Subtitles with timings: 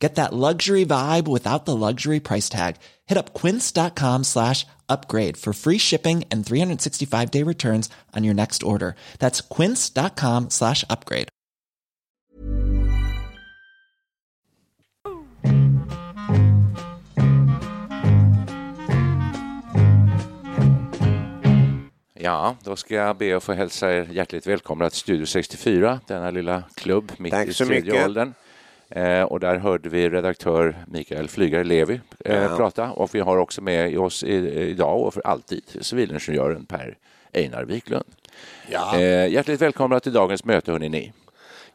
[0.00, 2.76] Get that luxury vibe without the luxury price tag.
[3.06, 8.62] Hit up quince.com slash upgrade for free shipping and 365 day returns on your next
[8.62, 8.94] order.
[9.18, 11.28] That's quince.com slash upgrade.
[22.20, 26.30] Ja, då ska jag be att få hälsa er hjärtligt välkomna till Studio 64, denna
[26.30, 28.04] lilla klubb mitt Tack i tredje mycket.
[28.06, 28.34] åldern.
[28.90, 32.56] Eh, och där hörde vi redaktör Mikael Flygare Levi eh, Ja.
[32.56, 34.34] prata och vi har också med oss i,
[34.70, 36.96] idag och för alltid civilingenjören Per
[37.34, 38.04] Einar Wiklund.
[38.70, 41.12] Ja, Eh, hjärtligt välkomna till dagens möte, hörni ni.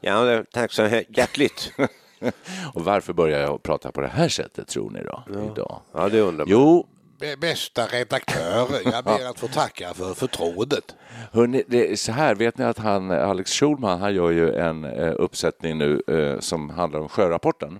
[0.01, 1.71] ja tack så hjärtligt.
[2.73, 5.23] Och varför börjar jag prata på det här sättet, tror ni då?
[5.53, 5.79] Idag?
[5.93, 6.51] Ja, det undrar man.
[6.51, 6.87] Jo,
[7.41, 10.95] Bästa redaktör, jag ber att få tacka för förtroendet.
[11.31, 14.83] Hörrni, det är så här, vet ni att han, Alex Schulman, han gör ju en
[14.85, 17.79] eh, uppsättning nu eh, som handlar om sjörapporten.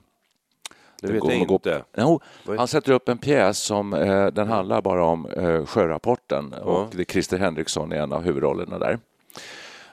[1.02, 1.83] Det vet går- jag inte.
[1.97, 2.22] Jo,
[2.58, 7.02] han sätter upp en pjäs som eh, den handlar bara om eh, sjörapporten och det
[7.02, 9.00] är Christer Henriksson i en av huvudrollerna där.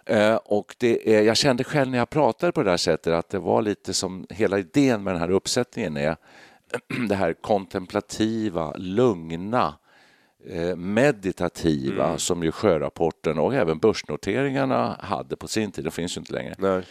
[0.07, 3.29] Eh, och det är, jag kände själv när jag pratade på det här sättet att
[3.29, 6.17] det var lite som hela idén med den här uppsättningen är
[7.09, 9.75] det här kontemplativa, lugna,
[10.47, 15.85] eh, meditativa som ju sjörapporten och även börsnoteringarna hade på sin tid.
[15.85, 16.55] Det finns ju inte längre.
[16.59, 16.83] Nej.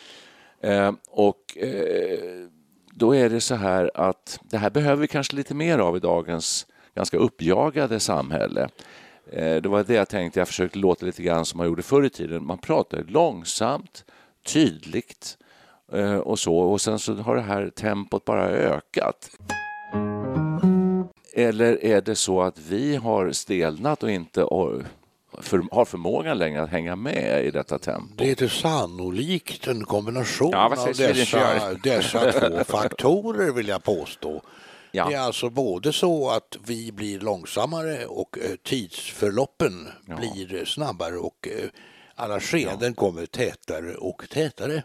[0.62, 2.48] Eh, och eh,
[2.94, 6.00] då är det så här att det här behöver vi kanske lite mer av i
[6.00, 8.70] dagens ganska uppjagade samhälle.
[9.32, 12.06] Eh, det var det jag tänkte, jag försökte låta lite grann som man gjorde förr
[12.06, 12.46] i tiden.
[12.46, 14.06] Man pratar långsamt,
[14.46, 15.38] tydligt
[16.24, 19.30] och så och sen så har det här tempot bara ökat.
[21.40, 24.42] Eller är det så att vi har stelnat och inte
[25.42, 28.14] för, har förmågan längre att hänga med i detta tempo?
[28.18, 34.42] Det är sannolikt en kombination Ja, av dessa, dessa två faktorer vill jag påstå.
[34.92, 35.10] Ja.
[35.10, 41.48] Det är alltså både så att vi blir långsammare och eh, tidsförloppen blir snabbare och
[41.48, 41.70] eh,
[42.16, 44.84] alla skeden kommer tätare och tätare,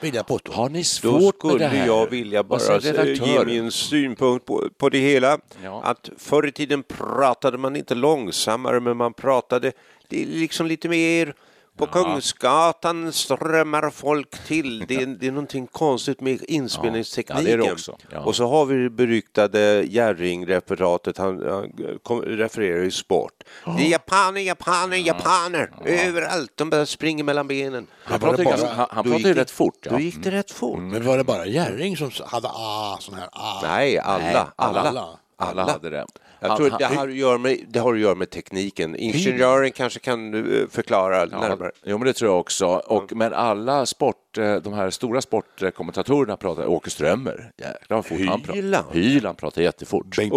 [0.00, 0.52] vill jag påstå.
[0.52, 1.86] Har ni Då svårt med det skulle här?
[1.86, 5.38] jag vilja bara ge min synpunkt på, på det hela.
[5.62, 5.82] Ja.
[5.82, 9.72] Att förr i tiden pratade man inte långsammare, men man pratade
[10.08, 11.34] liksom lite mer
[11.76, 14.84] på Kungsgatan strömmar folk till.
[14.88, 17.44] Det är, det är någonting konstigt med inspelningstekniken.
[17.44, 17.96] Ja, ja, det är det också.
[18.12, 18.20] Ja.
[18.20, 21.18] Och så har vi det beryktade Jerring-referatet.
[21.18, 21.72] Han, han
[22.02, 23.32] kom, refererar ju sport.
[23.64, 25.70] Det är japaner, japaner, japaner.
[25.84, 26.52] Överallt.
[26.54, 27.86] De bara springer mellan benen.
[28.04, 29.78] Han ju bara- han, han pratar gick ju det- rätt fort.
[29.82, 29.90] Ja.
[29.92, 30.78] Då gick det rätt fort.
[30.78, 33.60] Men var det bara Jerring som hade ah, sån här ah?
[33.62, 34.18] Nej, alla.
[34.24, 34.80] Nej, alla.
[34.80, 35.18] alla.
[35.38, 36.06] Alla hade det.
[36.40, 38.96] Jag Han- tror han- det har, att göra med, det har att göra med tekniken.
[38.96, 41.70] Ingenjören kanske kan eh, förklara närmare.
[41.84, 42.66] Jo, men det tror jag också.
[42.66, 48.18] Och, Men alla sport, eh, de här stora sportkommentatorerna pratar, Åke Strömmer, jäklar vad fort
[48.28, 48.54] han pratar.
[48.54, 48.86] Hyland.
[48.92, 50.16] Hyland pratar jättefort.
[50.16, 50.32] Bengt.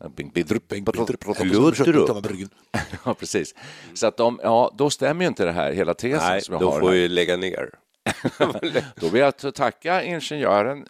[0.00, 0.34] Ja, Bengt
[0.84, 2.08] pratar- Ludrup.
[3.04, 3.54] Ja, precis.
[3.94, 6.60] Så att de, ja, då stämmer ju inte det här, hela tesen Nej, som jag
[6.62, 6.94] då har får här.
[6.94, 7.70] vi lägga ner.
[8.96, 10.86] Då ber jag tacka ingenjören.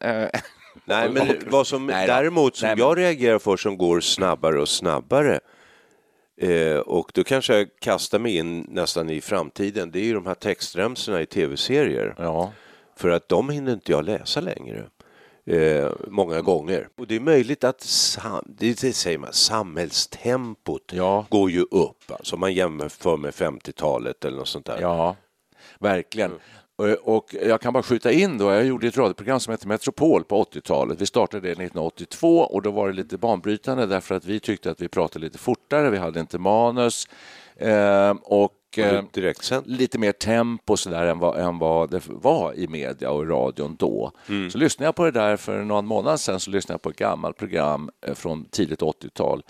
[0.84, 4.60] Nej, men vad som Nej däremot som Nej, men- jag reagerar för som går snabbare
[4.60, 5.40] och snabbare
[6.40, 9.90] eh, och då kanske jag kastar mig in nästan i framtiden.
[9.90, 12.14] Det är ju de här textremsorna i tv-serier.
[12.18, 12.52] Ja.
[12.96, 14.84] För att de hinner inte jag läsa längre.
[15.46, 16.88] Eh, många gånger.
[16.98, 21.26] Och det är möjligt att sam, det, det säger man, samhällstempot Ja.
[21.30, 22.10] går ju upp.
[22.10, 24.78] Alltså man jämför med 50-talet eller något sånt där.
[24.80, 25.16] Ja,
[25.78, 26.32] verkligen.
[26.32, 26.40] Och-
[27.02, 30.44] Och jag kan bara skjuta in då, jag gjorde ett radioprogram som hette Metropol på
[30.44, 31.00] 80-talet.
[31.00, 34.80] Vi startade det 1982 och då var det lite banbrytande därför att vi tyckte att
[34.80, 37.08] vi pratade lite fortare, vi hade inte manus
[37.56, 39.02] eh, och eh,
[39.64, 44.12] lite mer tempo sådär än vad, än vad det var i media och radion då.
[44.50, 46.96] Så lyssnade jag på det där för någon månad sedan så lyssnade jag på ett
[46.96, 49.42] gammalt program eh, från tidigt 80-tal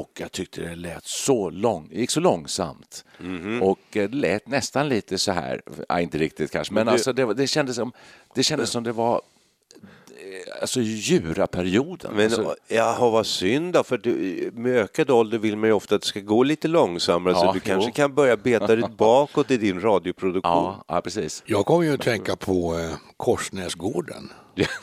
[0.00, 3.04] och jag tyckte det lät så lång, det gick så långsamt.
[3.20, 3.62] Mhm.
[3.62, 7.12] Och eh, det lät nästan lite så här, ja, inte riktigt kanske, men du- alltså
[7.12, 7.92] det, det, kändes som,
[8.34, 12.12] det kändes som det var eh, alltså djuraperioden.
[12.14, 15.94] Men alltså, jaha, vad synd då, för du, med ökad ålder vill man ju ofta
[15.94, 17.94] att det ska gå lite långsammare så Ja, du kanske jo.
[17.94, 20.52] kan börja beta dig bakåt i din radioproduktion.
[20.52, 21.42] ja, ja, precis.
[21.46, 24.32] Jag kommer ju att tänka på eh, Korsnäsgården.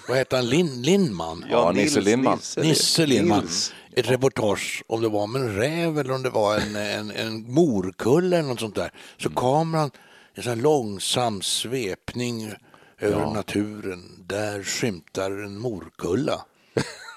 [0.08, 0.46] Vad heter han?
[0.50, 1.46] Lin, Lindman?
[1.52, 2.40] Ja, Nisse Lindman.
[2.58, 3.40] Nisse Lindman.
[3.40, 3.74] Nils.
[3.98, 7.54] Ett reportage om det var om en räv eller om det var en, en, en
[7.54, 8.92] morkulla eller något sånt där.
[9.18, 9.92] Så kameran,
[10.34, 12.54] en sån långsam svepning
[13.00, 14.24] över naturen.
[14.28, 16.46] Där skymtar en morkulla.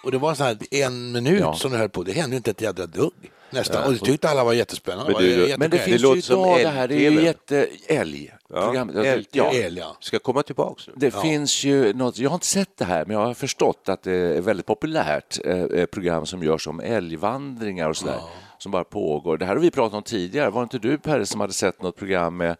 [0.05, 1.55] Och det var så här en minut Ja.
[1.55, 2.03] som det höll på.
[2.03, 3.13] Det hände inte ett jädra dugg.
[3.51, 3.85] Nästan.
[3.85, 5.13] Och det tyckte alla var jättespännande.
[5.13, 7.11] Men du- Det var Men det finns låter ju som idag det här, det är
[7.11, 8.33] ju älg-TV.
[8.55, 8.97] Ja, Programmet.
[8.97, 9.53] älg- ja.
[9.53, 9.97] El, ja.
[10.00, 10.93] Ska komma tillbaks nu.
[10.97, 14.03] Det finns ju något, jag har inte sett det här, men jag har förstått att
[14.03, 18.21] det är väldigt populärt eh, eh, program som görs om älgvandringar och sådär,
[18.59, 19.39] som bara pågår.
[19.39, 20.50] Det här har vi pratat om tidigare.
[20.50, 22.56] Var inte du, Perre, som hade sett något program med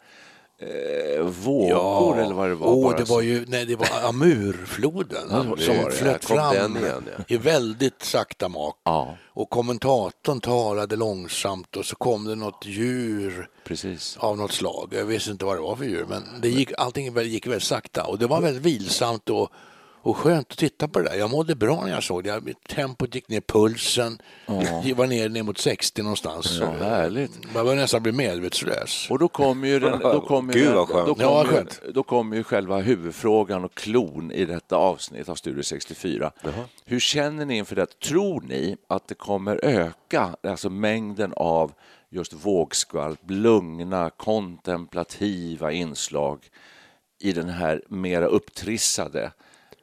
[0.61, 2.67] eh, vågor eller vad det var?
[2.67, 5.91] Åh, det var ju nej, det var Amurfloden Ja, som det.
[5.91, 6.79] flöt fram igen,
[7.19, 7.25] ja.
[7.29, 8.77] i väldigt sakta mak.
[8.85, 14.17] Ja, Och kommentatorn talade långsamt och så kom det något djur precis.
[14.21, 14.93] av något slag.
[14.97, 18.05] Jag visste inte vad det var för djur, men det gick, allting gick väldigt sakta
[18.05, 19.49] och det var väldigt vilsamt och,
[20.03, 21.17] och skönt att titta på det där.
[21.17, 22.29] Jag mådde bra när jag såg det.
[22.31, 24.19] Jag- Tempot gick ner, pulsen
[24.85, 26.59] jag var ner, ner mot 60 någonstans.
[26.61, 27.55] Ja, härligt.
[27.55, 29.07] Man började nästan bli medvetslös.
[29.11, 31.07] Och då kommer ju, den, då kommer ju, Gud, den, vad skönt.
[31.07, 31.81] då Ja, kommer, skönt.
[31.87, 36.33] ju, då kommer ju själva huvudfrågan och klon i detta avsnitt av Studio 64.
[36.85, 37.99] Hur känner ni inför det?
[38.01, 41.73] Tror ni att det kommer öka, alltså mängden av
[42.11, 46.39] just vågskvalp, lugna, kontemplativa inslag
[47.21, 49.33] i den här mera upptrissade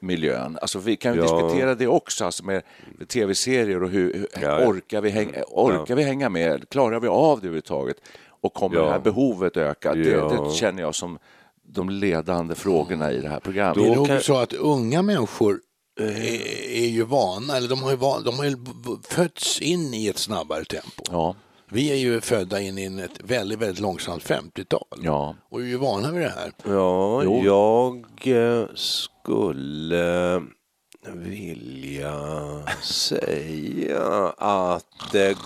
[0.05, 0.57] miljön.
[0.61, 1.23] Alltså vi kan ju Ja.
[1.23, 2.63] diskutera det också, alltså med
[3.07, 4.67] tv-serier och hur, hur Ja, ja.
[4.67, 6.69] orkar, vi hänga, orkar vi hänga med?
[6.69, 7.97] Klarar vi av det överhuvudtaget?
[8.41, 8.83] Och kommer Ja.
[8.83, 9.95] det här behovet öka?
[9.95, 10.03] Ja.
[10.29, 11.19] Det, det känner jag som
[11.67, 13.75] de ledande frågorna i det här programmet.
[13.85, 15.59] Det är nog så att unga människor
[15.99, 18.55] är, är ju vana, eller de har ju, van, de har ju
[19.09, 21.03] fötts in i ett snabbare tempo.
[21.11, 21.35] Ja,
[21.75, 24.81] Vi är ju födda in i ett väldigt, väldigt långsamt 50-tal.
[25.01, 25.35] ja.
[25.49, 26.51] Och vi är ju vana vid det här.
[26.65, 27.41] Ja, Jo.
[27.45, 28.05] jag
[28.35, 30.41] eh, skulle
[31.13, 32.13] vilja
[32.81, 35.37] säga att eh,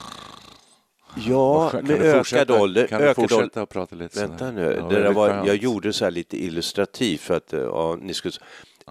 [1.28, 2.88] ja, Kan med ökad fortsätta- ålder.
[2.88, 4.20] Kan du fortsätta ålder att prata lite?
[4.20, 4.52] Vänta sådär?
[4.52, 7.98] nu, Ja, det väldigt var, jag gjorde så här lite illustrativt för att eh, ja,
[8.02, 8.34] ni skulle...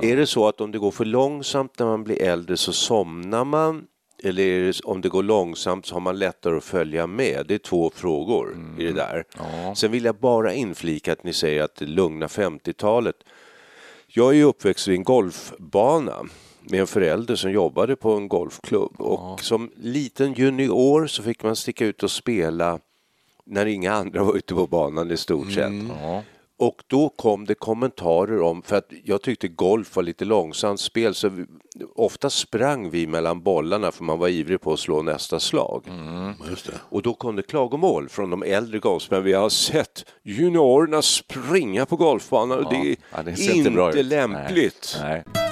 [0.00, 3.44] Är det så att om det går för långsamt när man blir äldre så somnar
[3.44, 3.84] man?
[4.22, 7.46] Eller det, om det går långsamt så har man lättare att följa med?
[7.48, 9.24] Det är två frågor i det där.
[9.74, 13.16] Sen vill jag bara inflika att ni säger att det lugna 50-talet.
[14.06, 16.16] Jag är ju uppväxt vid en golfbana
[16.60, 21.56] med en förälder som jobbade på en golfklubb och som liten junior så fick man
[21.56, 22.78] sticka ut och spela
[23.44, 25.72] när inga andra var ute på banan i stort sett.
[26.02, 26.22] Ja.
[26.60, 31.14] Och då kom det kommentarer om, för att jag tyckte golf var lite långsamt spel,
[31.14, 31.46] så vi,
[31.94, 35.82] ofta sprang vi mellan bollarna för man var ivrig på att slå nästa slag.
[35.86, 36.72] Det.
[36.78, 39.24] Och då kom det klagomål från de äldre golfspelarna.
[39.24, 44.98] Vi har sett juniorerna springa på golfbanan och det är Ja, det inte inte lämpligt.
[45.00, 45.24] Nej.
[45.24, 45.48] Nej.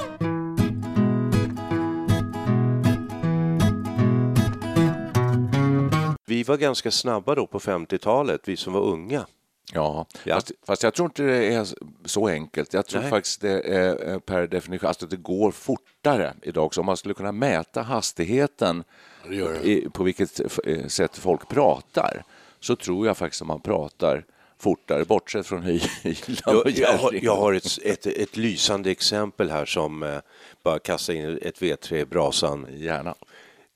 [6.27, 9.27] Vi var ganska snabba då på 50-talet, vi som var unga.
[9.73, 10.35] Ja, Ja.
[10.35, 11.67] Fast, fast jag tror inte det är
[12.05, 12.73] så enkelt.
[12.75, 13.11] Jag tror Nej.
[13.11, 16.81] faktiskt det är eh, per definition alltså att det går fortare idag också.
[16.81, 18.85] Om man skulle kunna mäta hastigheten
[19.29, 19.69] Det det.
[19.69, 22.25] i, på vilket eh, sätt folk pratar
[22.61, 24.25] så tror jag faktiskt att man pratar
[24.59, 25.63] fortare, bortsett från
[26.03, 30.19] Hyland och Jag, har, jag har ett, ett, ett lysande exempel här som eh,
[30.63, 32.67] bara kastar in ett V3 i brasan.
[32.71, 33.15] Gärna.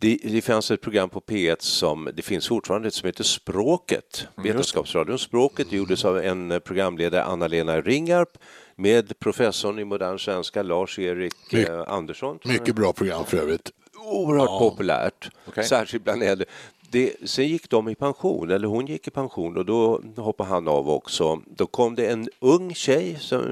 [0.01, 5.19] Det, det fanns ett program på P1 som, det finns fortfarande, som heter Språket, Vetenskapsradion.
[5.19, 8.39] Språket gjordes av en eh, programledare, Anna-Lena Ringarp,
[8.77, 12.39] med professorn i modern svenska, Lars-Erik My- eh, Andersson.
[12.45, 13.71] Mycket bra program för övrigt.
[14.05, 15.65] Oerhört populärt, Okej.
[15.65, 16.47] särskilt bland äldre.
[16.91, 20.69] Det, sen gick de i pension, eller hon gick i pension och då hoppade han
[20.69, 21.43] av också.
[21.47, 23.43] Då kom det en ung tjej, som,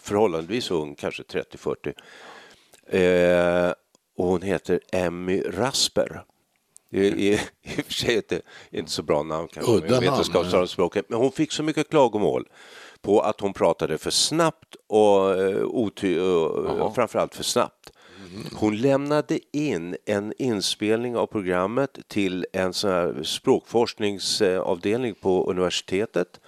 [0.00, 1.92] förhållandevis ung, kanske 30-40.
[3.66, 3.72] Eh,
[4.18, 6.24] och hon heter Emmy Rasper.
[6.90, 7.36] Det är i
[7.80, 11.62] och för sig inte, inte så bra namn kanske, Udda vetenskapsspråket, men hon fick så
[11.62, 12.48] mycket klagomål
[13.02, 17.92] på att hon pratade för snabbt och, eh, oty- och, och framförallt för snabbt.
[18.54, 26.40] Hon lämnade in en inspelning av programmet till en sån här språkforskningsavdelning på universitetet.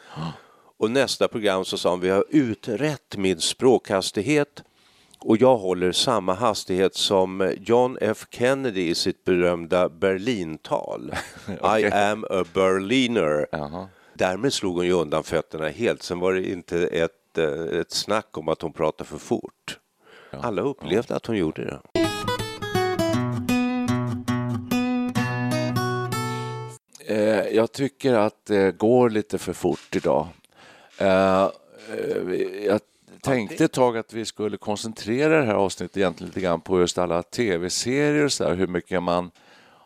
[0.79, 4.63] Och nästa program så sa hon, vi har utrett min språkhastighet
[5.25, 11.15] Och jag håller samma hastighet som John F Kennedy i sitt berömda Berlintal.
[11.79, 13.47] I am a Berliner.
[13.53, 13.89] Jaha.
[14.15, 16.03] Därmed slog hon ju undan fötterna helt.
[16.03, 19.79] Sen var det inte ett, eh, ett snack om att hon pratade för fort.
[20.31, 21.81] Alla upplevde att hon gjorde det.
[27.07, 30.27] Eh, jag tycker att det går lite för fort idag.
[30.99, 31.49] Eh,
[32.67, 32.81] jag
[33.23, 36.99] tänkte ett tag att vi skulle koncentrera det här avsnittet egentligen lite grann på just
[36.99, 39.31] alla tv-serier och så här, hur mycket man,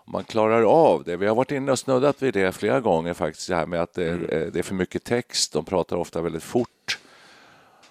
[0.04, 1.16] man klarar av det.
[1.16, 3.94] Vi har varit inne och snuddat vid det flera gånger faktiskt, det här med att
[3.94, 6.98] det, eh, det är för mycket text, de pratar ofta väldigt fort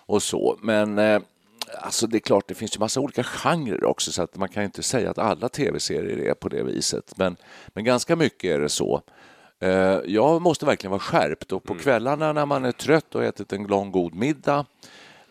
[0.05, 0.57] och så.
[0.62, 1.21] Men eh,
[1.81, 4.63] alltså det är klart, det finns ju massa olika genrer också så att man kan
[4.63, 7.13] inte säga att alla tv-serier är på det viset.
[7.17, 7.35] Men,
[7.67, 9.01] men ganska mycket är det så.
[9.59, 13.53] Eh, Jag måste verkligen vara skärpt och på kvällarna när man är trött och ätit
[13.53, 14.65] en lång god middag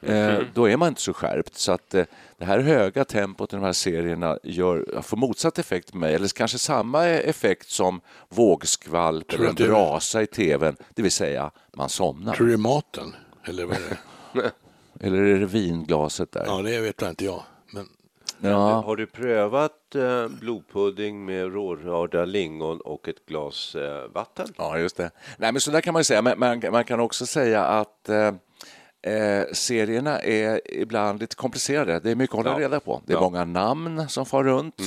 [0.03, 1.55] eh, då är man inte så skärpt.
[1.55, 2.05] Så att eh,
[2.39, 6.29] det här höga tempot i de här serierna gör, får motsatt effekt på mig, eller
[6.29, 12.35] kanske samma effekt som vågskvalp eller en brasa i tvn, det vill säga man somnar.
[12.35, 13.15] Tror du det är maten?
[13.45, 13.99] Eller vad är
[14.35, 14.51] det?
[15.01, 16.45] Eller är det vinglaset där?
[16.47, 17.43] Ja, det vet inte jag.
[17.73, 17.89] Men
[18.45, 18.81] Ja.
[18.81, 24.49] Har du prövat eh, blodpudding med rårörda lingon och ett glas eh, vatten?
[24.57, 25.11] Ja, just det.
[25.37, 26.23] Nej, men så där kan man ju säga.
[26.23, 28.35] Men man, man kan också säga att eh,
[29.03, 32.01] eh, serierna är ibland lite komplicerade.
[32.01, 32.67] Det är mycket att hålla Ja.
[32.67, 33.03] reda på.
[33.07, 33.21] Det är Ja.
[33.21, 34.81] många namn som far runt.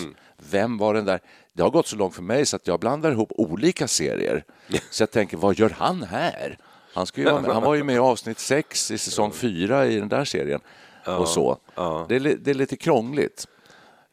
[0.51, 1.19] Vem var den där?
[1.53, 4.43] Det har gått så långt för mig så att jag blandar ihop olika serier.
[4.91, 6.57] Så jag tänker, vad gör han här?
[6.93, 7.33] Han, ska med.
[7.53, 10.59] han var ju med i avsnitt sex i säsong fyra i den där serien.
[11.05, 11.57] och så.
[11.75, 12.05] ja.
[12.09, 13.47] Det, är, det är lite krångligt.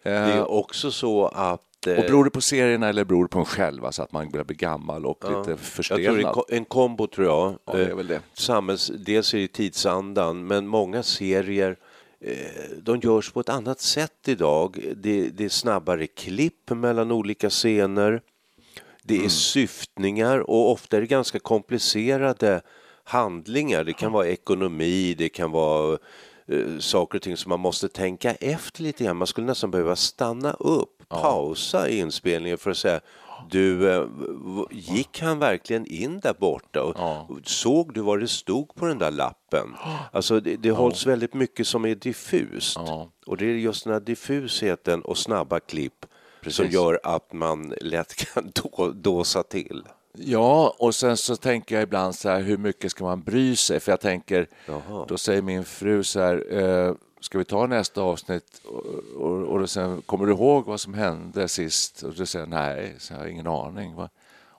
[0.03, 1.61] Det Eh, är också så att...
[1.87, 3.85] eh, och beror det på serierna eller beror det på en själv?
[3.85, 6.17] Alltså att man börjar bli gammal och lite det är förstelnad?
[6.27, 7.59] en, ko- en kombo tror jag.
[7.65, 8.21] Ja, det är Eh, väl det.
[8.35, 11.77] Samhälls, dels är det tidsandan, men många serier
[12.21, 12.37] eh,
[12.83, 14.79] de görs på ett annat sätt idag.
[14.97, 18.23] Det, det är snabbare klipp mellan olika scener.
[19.05, 19.25] Det Mm.
[19.27, 22.61] är syftningar och ofta är det ganska komplicerade
[23.05, 23.85] handlingar.
[23.85, 25.99] Det kan vara ekonomi, det kan vara
[26.49, 29.17] eh, saker och ting som man måste tänka efter lite grann.
[29.17, 33.01] Man skulle nästan behöva stanna upp, pausa inspelningen för att säga
[33.51, 34.07] du, eh,
[34.71, 36.83] gick han verkligen in där borta?
[36.83, 37.29] Och Ja.
[37.45, 39.75] Såg du vad det stod på den där lappen?
[40.13, 42.77] Alltså det, det hålls väldigt mycket som är diffust.
[42.77, 43.09] Ja.
[43.27, 46.07] Och det är just den här diffusheten och snabba klipp
[46.43, 46.73] som Precis.
[46.75, 49.83] gör att man lätt kan då, dåsa till.
[50.19, 53.81] Ja, och sen så tänker jag ibland så här, hur mycket ska man bry sig?
[53.81, 54.49] För jag tänker,
[55.09, 58.61] då säger min fru så här, eh, ska vi ta nästa avsnitt?
[58.65, 58.87] Och,
[59.17, 62.03] och, och hon, kommer du ihåg vad som hände sist?
[62.03, 63.95] Och då säger nej, så jag har ingen aning.
[63.95, 64.09] Va?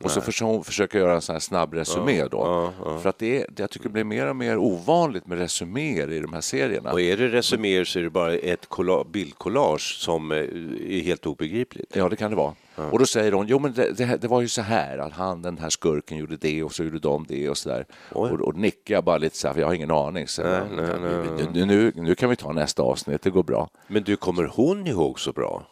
[0.04, 2.74] Och så försöker hon försöker göra en sån här snabb resumé då.
[3.02, 6.20] För att det är, jag tycker det blir mer och mer ovanligt med resuméer i
[6.20, 6.92] de här serierna.
[6.92, 11.26] Och är det resuméer så är det bara ett kolla- bildkollage som eh, är helt
[11.26, 11.96] obegripligt.
[11.96, 12.56] Ja, det kan det vara.
[12.76, 15.42] Och då säger hon, jo men det, det, det var ju så här att han,
[15.42, 17.86] den här skurken, gjorde det och så gjorde de det och så där.
[18.12, 20.28] Och, och nickar bara lite så här, för jag har ingen aning.
[20.28, 23.70] Så, Nej, nej, nej, nu, nu, nu kan vi ta nästa avsnitt, det går bra.
[23.88, 25.64] Men du, kommer hon ihåg så bra?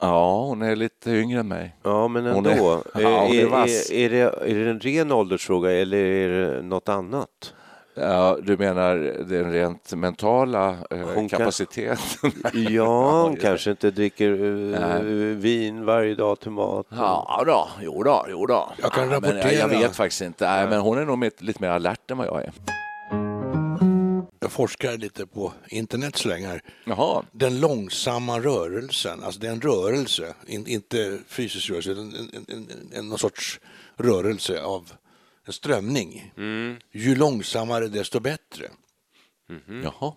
[0.00, 1.76] Ja, hon är lite yngre än mig.
[1.82, 2.72] Ja, men Hon ändå.
[2.94, 4.18] är- Ja, hon är är, är, det,
[4.50, 7.54] är det en ren åldersfråga eller är det något annat?
[7.98, 8.96] Ja, du menar
[9.28, 12.32] den rent mentala eh, Hon kan- kapaciteten?
[12.70, 14.30] Ja, hon kanske inte dricker
[14.74, 15.00] eh,
[15.36, 16.86] vin varje dag till mat.
[16.90, 18.72] Ja, då, jo då, jo då.
[18.82, 19.80] Jag kan Ja, men jag, jag rapportera.
[19.80, 20.46] vet faktiskt inte.
[20.46, 22.52] Nej, men hon är nog med- lite mer alert än vad jag är.
[24.40, 26.60] jag forskar lite på internet så länge här.
[26.84, 32.14] Jaha, Den långsamma rörelsen, alltså det är en rörelse, in, inte fysisk rörelse, utan en,
[32.48, 33.60] en, en, en, någon sorts
[33.96, 34.92] rörelse av
[35.46, 36.32] en strömning.
[36.92, 38.70] Ju långsammare desto bättre.
[39.82, 40.12] jaha.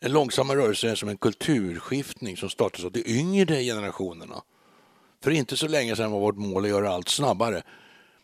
[0.00, 4.42] En långsammare rörelse är som en kulturskiftning som startas av de yngre generationerna.
[5.22, 7.62] För inte så länge sedan var vårt mål att göra allt snabbare.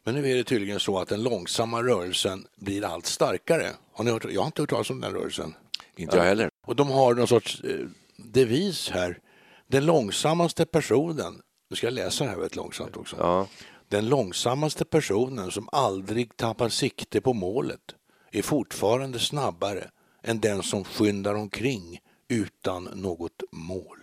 [0.05, 3.71] Men nu är det tydligen så att den långsamma rörelsen blir allt starkare.
[3.93, 5.55] Har ni hört, jag har inte hört talas om den rörelsen.
[5.97, 6.51] Inte jag heller.
[6.67, 7.87] Och de har någon sorts eh,
[8.17, 9.19] devis här.
[9.67, 13.17] Den långsammaste personen, nu ska jag läsa det här väldigt långsamt också.
[13.19, 13.47] Ja.
[13.95, 17.95] Den långsammaste personen som aldrig tappar sikte på målet
[18.31, 19.91] är fortfarande snabbare
[20.23, 23.99] än den som skyndar omkring utan något mål.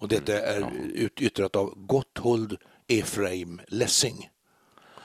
[0.00, 2.56] Och detta är ut, yttrat av Gotthold
[2.88, 4.30] Efraim Lessing.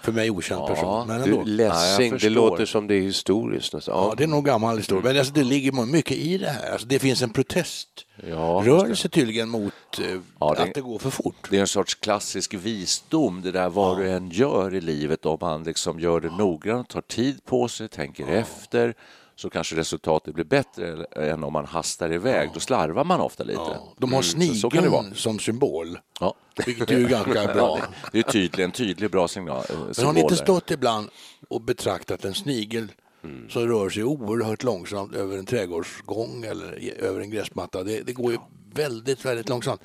[0.07, 1.43] För mig okänd person, men Du, ändå.
[1.45, 3.73] Lessing, det låter som det är historiskt.
[3.73, 3.95] nästan.
[3.97, 5.03] Ja, det är nog gammal historia.
[5.03, 6.71] Men alltså, det ligger mycket i det här.
[6.71, 10.05] Alltså, det finns en proteströrelse tydligen mot eh,
[10.39, 11.47] Ja, det- att det går för fort.
[11.49, 15.37] Det är en sorts klassisk visdom, det där vad du än gör i livet, om
[15.41, 18.93] man liksom gör det noggrant, tar tid på sig, tänker efter,
[19.37, 22.49] så kanske resultatet blir bättre än om man hastar iväg.
[22.53, 23.59] Då slarvar man ofta lite.
[23.59, 26.33] Ja, de har Mm, snigeln som symbol, Ja.
[26.65, 27.79] vilket är ju ganska bra.
[28.11, 29.65] Det är tydlig, en tydlig bra signal.
[29.69, 30.43] eh, Men har ni inte där.
[30.43, 31.09] stått ibland
[31.49, 32.91] och betraktat en snigel
[33.23, 33.49] Mm.
[33.49, 37.83] som rör sig oerhört långsamt över en trädgårdsgång eller över en gräsmatta?
[37.83, 38.37] Det, det går ju
[38.73, 39.81] väldigt, väldigt långsamt.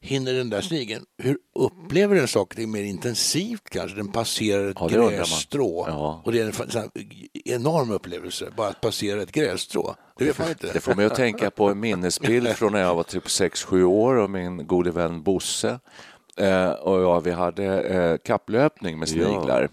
[0.00, 2.56] Hinner den där snigeln, hur upplever den saker?
[2.56, 3.96] Det är mer intensivt kanske.
[3.96, 5.84] Den passerar ett Ja, det grässtrå.
[5.88, 6.22] Ja.
[6.24, 6.90] Och det är en här
[7.44, 9.94] enorm upplevelse, bara att passera ett grässtrå.
[10.18, 10.72] Det man inte.
[10.72, 14.14] Det får mig att tänka på en minnesbild från när jag var typ 6-7 år
[14.14, 15.78] och min gode vän Bosse
[16.36, 19.68] eh, och jag, vi hade eh, kapplöpning med sniglar.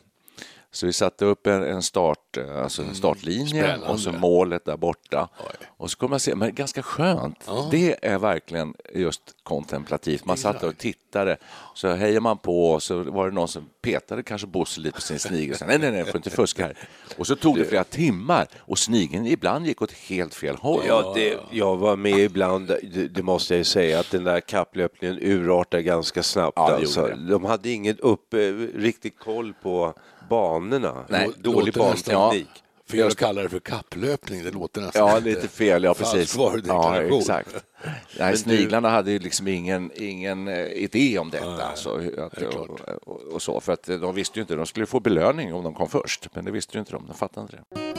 [0.74, 3.88] Så vi satte upp en, en, start, eh, alltså en startlinje Spännande.
[3.88, 5.30] och så målet där borta.
[5.40, 5.68] Oj.
[5.78, 7.50] Och så kommer man se, men ganska skönt.
[7.72, 10.26] Det är verkligen just kontemplativt.
[10.26, 11.38] Man satt och tittade,
[11.74, 15.02] så hejar man på och så var det någon som petade kanske Bosse lite på
[15.02, 15.58] sin snigel.
[15.58, 16.78] Så, nej, nej, nej, får inte fuska här.
[17.18, 20.84] Och så tog det flera timmar och snigeln ibland gick åt helt fel håll.
[20.88, 24.40] Ja, det, jag var med ibland, det, det måste jag ju säga, att den där
[24.40, 26.54] kapplöpningen urartade ganska snabbt.
[26.56, 27.08] Ja, alltså.
[27.08, 28.38] De hade ingen upp, eh,
[28.76, 29.94] riktig koll på
[30.30, 31.06] banorna.
[31.10, 32.48] Nej, Då- Dålig banteknik.
[32.90, 36.38] Fel att kalla det för kapplöpning, det låter nästan Ja, lite fel, ja precis.
[36.66, 37.66] Ja, exakt.
[38.20, 41.64] Nej, sniglarna hade ju liksom ingen, ingen eh, idé om detta.
[41.64, 45.00] Alltså, att, och, och, och så, för att de visste ju inte, de skulle få
[45.00, 47.94] belöning om de kom först, men det visste ju inte de, de fattade inte det.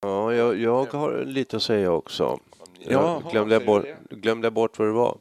[0.00, 2.38] Ja, jag, jag har lite att säga också.
[2.78, 5.18] Ja, Jag glömde, jag bort, glömde jag bort vad det var.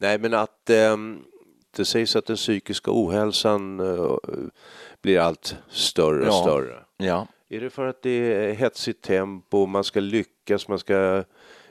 [0.00, 1.18] Nej, men att ehm,
[1.76, 4.16] det sägs att den psykiska ohälsan eh,
[5.02, 6.42] blir allt större och Ja.
[6.42, 6.84] större.
[6.96, 11.24] Ja, Är det för att det är hetsigt tempo, man ska lyckas, man ska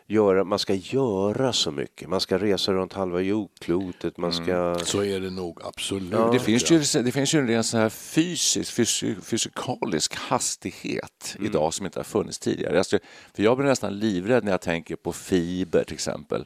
[0.07, 2.09] göra, man ska göra så mycket.
[2.09, 4.79] Man ska resa runt halva jordklotet, man ska...
[4.83, 6.31] Så är det nog absolut.
[6.31, 11.73] det, finns ju, det finns ju en ren så här fysisk, fysi- fysikalisk hastighet idag
[11.73, 12.77] som inte har funnits tidigare.
[12.77, 12.99] Alltså,
[13.35, 16.45] för jag blir nästan livrädd när jag tänker på fiber till exempel.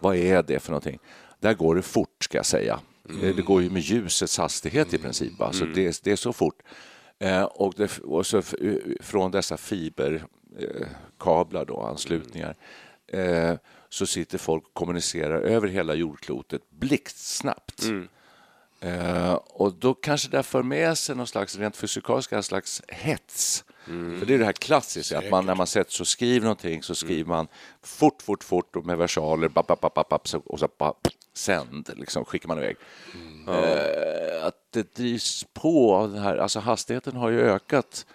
[0.00, 0.98] Vad är det för någonting?
[1.40, 2.80] Där går det fort ska jag säga.
[3.08, 5.40] Det går ju med ljusets hastighet i princip.
[5.40, 6.62] Alltså, det, det är så fort.
[7.18, 8.42] Eh, och, det, och så
[9.00, 12.56] från dessa fiberkablar, då, anslutningar,
[13.06, 13.54] eh,
[13.88, 17.84] så sitter folk och kommunicerar över hela jordklotet blixtsnabbt.
[18.80, 23.64] Eh, och då kanske det för med sig någon slags rent fysikalisk slags hets.
[23.84, 26.94] För det är det här klassiska, att man när man sätter och skriver någonting så
[26.94, 27.46] skriver man
[27.82, 32.24] fort, fort, fort och med versaler, bap, bap, bap, bap, och så bap, sänd, liksom
[32.24, 32.76] skickar man iväg.
[33.48, 38.06] Eh, att det drivs på av det här, alltså hastigheten har ju ökat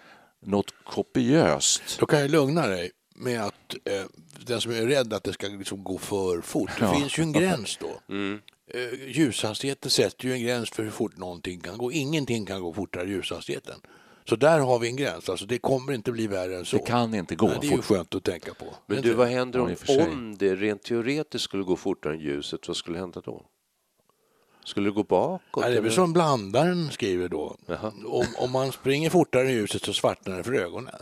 [0.42, 1.82] något kopiöst.
[1.98, 4.02] Då kan jag lugna dig med att eh,
[4.46, 6.94] den som är rädd att det ska liksom gå för fort, det Ja.
[6.94, 8.14] finns ju en gräns då.
[8.74, 11.92] Eh, ljushastigheten sätter ju en gräns för hur fort någonting kan gå.
[11.92, 13.80] Ingenting kan gå fortare än ljushastigheten.
[14.28, 16.76] Så där har vi en gräns, alltså det kommer inte bli värre än så.
[16.76, 18.64] Det kan inte gå Nej, det är ju skönt att tänka på.
[18.86, 22.68] Men du, vad händer Ja, om, om det rent teoretiskt skulle gå fortare än ljuset?
[22.68, 23.42] Vad skulle hända då?
[24.64, 25.62] Skulle det gå bakåt?
[25.64, 27.56] Nej, det är väl som blandaren skriver då.
[27.66, 27.92] Jaha.
[28.06, 30.94] Om, om man springer fortare än ljuset så svartnar det för ögonen.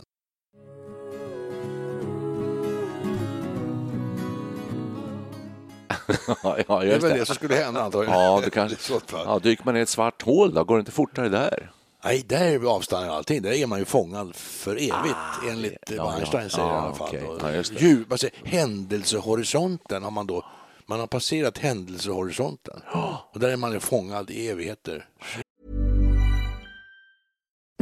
[6.43, 7.17] ja, Det är väl det.
[7.17, 8.19] det som skulle hända antagligen.
[8.19, 8.93] Ja, det kanske...
[9.11, 10.63] Ja, dyker man i ett svart hål då?
[10.63, 11.71] Går det inte fortare där?
[12.03, 13.41] Nej, där avstannar allting.
[13.41, 15.17] Där är man ju fångad för evigt,
[15.51, 16.49] enligt ja, vad Einstein ja.
[16.49, 17.07] säger i Ja, alla fall.
[17.07, 17.23] okej.
[17.23, 20.45] Och Ja, vad säger, händelsehorisonten har man då,
[20.85, 22.81] man har passerat händelsehorisonten.
[23.33, 25.05] Och där är man ju fångad i evigheter.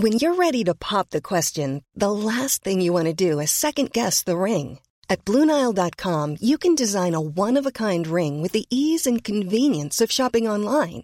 [0.01, 3.51] When you're ready to pop the question, the last thing you want to do is
[3.51, 4.79] second guess the ring.
[5.09, 9.23] At Bluenile.com, you can design a one of a kind ring with the ease and
[9.23, 11.03] convenience of shopping online.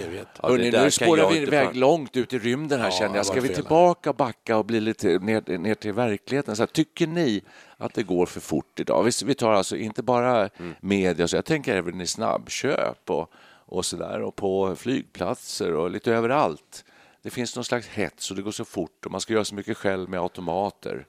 [0.00, 0.28] Jag vet.
[0.42, 3.26] Ja, Hörrni, nu spårar vi iväg fan- långt ut i rymden här Ja, känner jag.
[3.26, 6.56] Ska vi tillbaka, backa och bli lite ner, ner till verkligheten?
[6.56, 7.42] Så här, tycker ni
[7.76, 9.02] att det går för fort idag?
[9.02, 10.74] Vi, vi tar alltså inte bara Mm.
[10.80, 13.30] media, så jag tänker även i snabbköp och,
[13.66, 16.84] och så där och på flygplatser och lite överallt.
[17.22, 19.54] Det finns någon slags hets och det går så fort och man ska göra så
[19.54, 21.06] mycket själv med automater.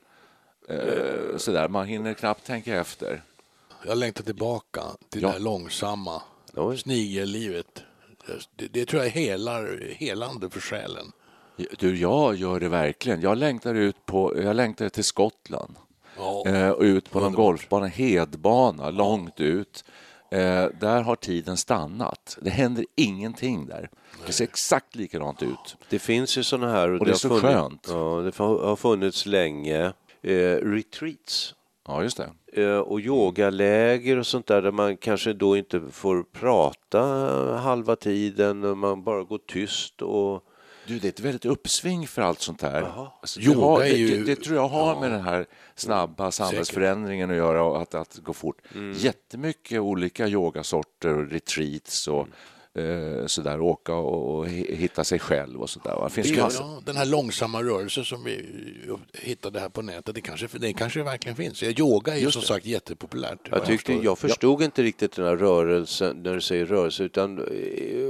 [0.69, 1.67] Eh, så där.
[1.69, 3.21] Man hinner knappt tänka efter.
[3.87, 5.27] Jag längtar tillbaka till Ja.
[5.27, 6.21] det här långsamma
[6.53, 6.77] Oj.
[6.77, 7.83] snigellivet.
[8.55, 11.11] Det, det tror jag är helar, helande för själen.
[11.79, 13.21] Du, jag gör det verkligen.
[13.21, 15.75] Jag längtar ut på, jag längtar till Skottland.
[16.17, 16.43] Ja.
[16.47, 17.45] Eh, och ut på någon Underbart.
[17.45, 19.83] golfbana, hedbana, långt ut.
[20.31, 22.37] Eh, där har tiden stannat.
[22.41, 23.89] Det händer ingenting där.
[24.25, 25.77] Det ser exakt likadant ut.
[25.89, 26.89] Det finns ju sådana här...
[26.91, 27.87] Och det är har så funnits, skönt.
[27.89, 29.93] Ja, det har funnits länge.
[30.21, 31.55] Eh, retreats
[31.87, 32.63] Ja, just det.
[32.63, 36.99] eh, och yogaläger och sånt där där man kanske då inte får prata
[37.57, 40.43] halva tiden och man bara går tyst och
[40.87, 42.87] Du, det är ett väldigt uppsving för allt sånt här.
[43.21, 45.45] Alltså, det, Yoga har, det, ju- det, det tror jag har med den här
[45.75, 48.57] snabba samhällsförändringen att göra och att, att gå fort.
[48.95, 52.27] Jättemycket olika yogasorter och retreats och
[52.75, 55.95] eh, sådär, åka och, och hi- hitta sig själv och sådär.
[55.95, 56.03] va.
[56.03, 58.45] Det finns Ja, ja, den här långsamma rörelsen som vi
[59.13, 61.63] hittade här på nätet, det kanske, det kanske verkligen finns.
[61.63, 63.39] Ja, Yoga är ju som sagt jättepopulärt.
[63.51, 67.45] Jag, tyckte, jag förstod inte riktigt den här rörelsen, när du säger rörelse, utan eh,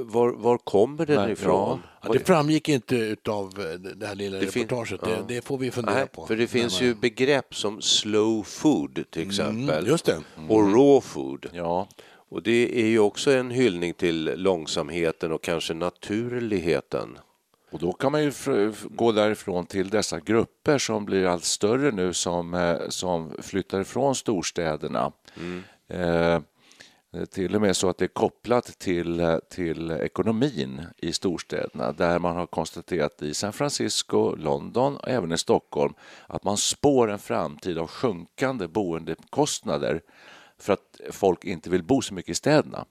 [0.04, 1.80] var, var kommer den Nej, ifrån?
[2.04, 3.54] Ja, det framgick inte av
[3.95, 4.99] det här lilla Det fin- reportaget.
[5.04, 5.08] ja.
[5.28, 6.25] Det, det får vi fundera Nej, på.
[6.25, 10.17] för det finns ju begrepp som slow food till exempel Mm, just det.
[10.49, 11.45] och raw food.
[11.54, 11.88] Ja,
[12.30, 17.18] Och det är ju också en hyllning till långsamheten och kanske naturligheten.
[17.72, 18.32] Och då kan man ju
[18.84, 24.16] gå därifrån till dessa grupper som blir allt större nu som, eh, som flyttar ifrån
[24.16, 25.12] storstäderna.
[25.88, 26.40] Eh,
[27.32, 32.20] till och med så att det är kopplat till, eh, till ekonomin i storstäderna där
[32.20, 35.94] man har konstaterat i San Francisco, London och även i Stockholm
[36.28, 40.02] att man spår en framtid av sjunkande boendekostnader
[40.58, 42.86] för att folk inte vill bo så mycket i städerna.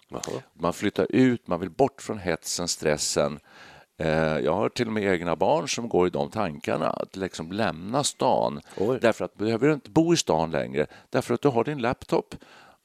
[0.54, 3.38] Man flyttar ut, man vill bort från hetsen, stressen.
[3.98, 7.52] Eh, Jag har till och med egna barn som går i de tankarna, att liksom
[7.52, 8.60] lämna stan.
[8.76, 8.98] Oj.
[9.02, 12.34] Därför att du behöver inte bo i stan längre, därför att du har din laptop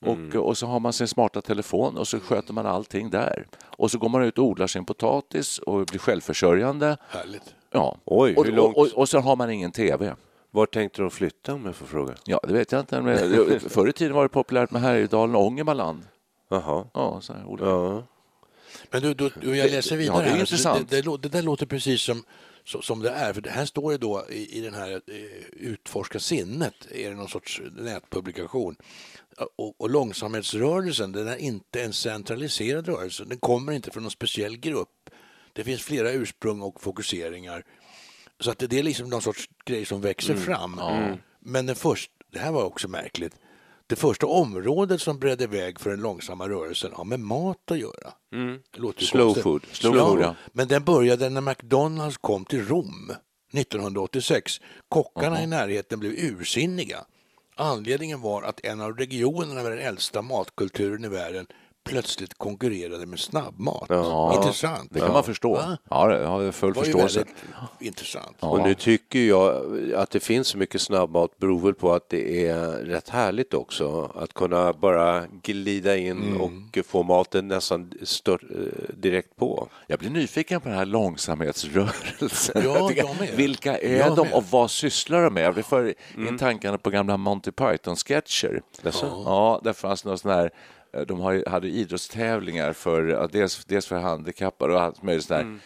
[0.05, 3.47] och, och så har man sin smarta telefon och så sköter man allting där.
[3.65, 6.97] Och så går man ut och odlar sin potatis och blir självförsörjande.
[7.09, 7.55] Härligt.
[7.71, 7.97] Ja.
[8.05, 10.15] Oj, och, hur långt- och, och, och så har man ingen tv.
[10.51, 12.15] Var tänkte de flytta om jag får fråga?
[12.25, 13.01] Ja, det vet jag inte.
[13.01, 16.07] Men förr i tiden var det populärt med Härjedalen och Ångermanland.
[16.49, 16.85] Jaha.
[16.93, 17.65] Ja, så här, olika.
[17.69, 18.03] Ja.
[18.91, 20.39] Men du, du, du, jag läser vidare Ja, det är här.
[20.39, 20.89] intressant.
[20.89, 22.23] Det, det, det där låter precis som,
[22.63, 23.33] som det är.
[23.33, 25.15] För det här står det då i, i den här eh,
[25.51, 28.75] Utforska sinnet, är det någon sorts nätpublikation.
[29.55, 33.23] Och, och långsamhetsrörelsen, den är inte en centraliserad rörelse.
[33.25, 35.09] Den kommer inte från någon speciell grupp.
[35.53, 37.63] Det finns flera ursprung och fokuseringar.
[38.39, 40.81] Så att det, är liksom någon sorts grej som växer fram.
[41.39, 43.35] Men den först, det här var också märkligt.
[43.87, 48.13] Det första området som bredde väg för den långsamma rörelsen har med mat att göra.
[48.31, 49.43] Ju Slow konstigt.
[49.43, 49.65] food.
[49.71, 50.35] Slow Ja, food, ja.
[50.53, 53.11] Men den började när McDonalds kom till Rom
[53.53, 54.61] 1986.
[54.89, 57.05] Kockarna i närheten blev ursinniga.
[57.55, 61.47] Anledningen var att en av regionerna med den äldsta matkulturen i världen
[61.89, 63.85] plötsligt konkurrerade med snabbmat.
[63.89, 64.33] Ja.
[64.35, 64.89] Intressant.
[64.91, 65.53] Det kan man förstå.
[65.53, 65.77] Va?
[65.89, 67.19] Ja, det har jag full Det var ju förståelse.
[67.19, 67.35] väldigt
[67.79, 68.35] intressant.
[68.39, 69.63] Och nu tycker jag
[69.95, 74.11] att det finns så mycket snabbmat beror väl på att det är rätt härligt också
[74.15, 76.41] att kunna bara glida in Mm.
[76.41, 76.51] och
[76.85, 79.67] få maten nästan stör, eh, direkt på.
[79.87, 82.61] Jag blir nyfiken på den här långsamhetsrörelsen.
[82.65, 83.29] Ja, jag med.
[83.35, 84.33] Vilka är Jag de med.
[84.33, 85.43] och vad sysslar de med?
[85.43, 86.27] Jag blir för Mm.
[86.27, 88.61] in tankarna på gamla Monty Python-sketcher.
[89.25, 90.51] Ja, där fanns någon sån här
[91.07, 95.41] de har, ju- hade idrottstävlingar för, ja, dels, dels för handikappade och allt möjligt sådär.
[95.41, 95.59] Mm.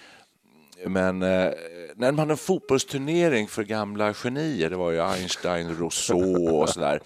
[0.88, 1.52] Men eh,
[1.96, 7.00] när man hade en fotbollsturnering för gamla genier, det var ju Einstein, Rousseau och sådär.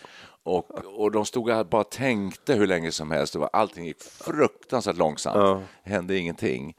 [0.44, 3.34] Och, och de stod och bara tänkte hur länge som helst.
[3.34, 5.64] Det var, allting gick fruktansvärt långsamt.
[5.84, 6.76] Det hände ingenting.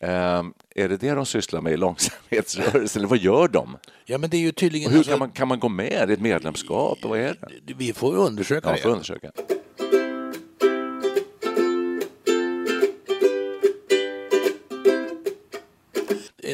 [0.00, 3.76] Ehm, är det det de sysslar med i långsamhetsrörelsen, eller vad gör de?
[4.04, 4.86] Ja, men det är ju tydligen...
[4.86, 6.08] Och hur alltså- kan man, kan man gå med?
[6.08, 6.98] Det ett medlemskap?
[7.02, 7.74] Vad är det?
[7.74, 8.80] Vi får undersöka Ja, det.
[8.82, 9.32] får undersöka.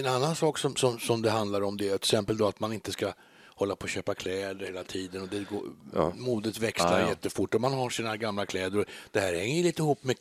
[0.09, 2.73] Annan sak som, som, som det handlar om det är till exempel då att man
[2.73, 3.13] inte ska
[3.55, 5.63] hålla på och köpa kläder hela tiden och det går,
[5.95, 6.13] Ja.
[6.17, 7.09] modet växlar Ja, ja.
[7.09, 8.85] jättefort och man har sina gamla kläder.
[9.11, 10.19] Det här hänger lite ihop med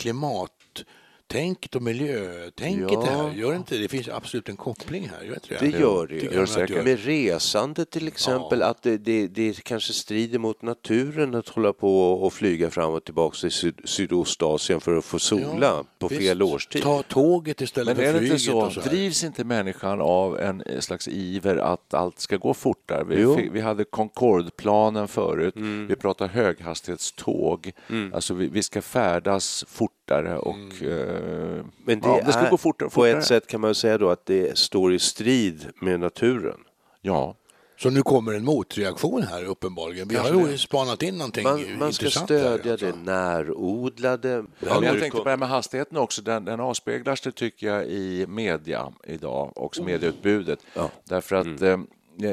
[1.27, 2.99] klimattänket och miljötänket Ja.
[3.01, 3.31] det här.
[3.31, 3.81] Gör inte det?
[3.81, 5.71] Det finns absolut en koppling här, gör inte det?
[5.71, 6.29] Det gör det ju.
[6.29, 6.35] det
[6.69, 6.83] gör.
[6.83, 12.11] Med resande till exempel, att det, det, det kanske strider mot naturen att hålla på
[12.13, 16.21] och flyga fram och tillbaka till syd, Sydostasien för att få sola Ja, på visst.
[16.21, 16.81] fel årstid.
[16.83, 18.33] Ta tåget istället Men är för det flyget.
[18.41, 18.89] inte så, och så här.
[18.89, 23.03] drivs inte människan av en slags iver att allt ska gå fortare?
[23.03, 25.87] Vi, vi hade Concorde-planen förut, Mm.
[25.87, 27.71] vi pratar höghastighetståg,
[28.13, 29.65] alltså vi, vi ska färdas
[30.07, 31.57] fortare och Mm.
[31.59, 33.17] eh, Men det, ja, det ska är, gå fortare och på fortare.
[33.17, 36.57] ett sätt kan man säga då att det står i strid med naturen.
[37.01, 37.35] Ja,
[37.79, 40.07] Så nu kommer en motreaktion här uppenbarligen.
[40.07, 42.85] Vi har ju spanat in någonting Man, man ska intressant stödja här, alltså.
[42.85, 44.43] det närodlade.
[44.59, 46.21] Men jag tänkte på det här med hastigheten också.
[46.21, 50.59] Den, den avspeglas det tycker jag i media idag, också medieutbudet.
[51.03, 51.77] Därför att eh,